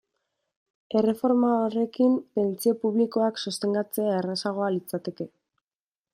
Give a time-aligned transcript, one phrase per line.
[1.01, 5.31] Erreforma horrekin, pentsio publikoak sostengatzea errazagoa litzateke.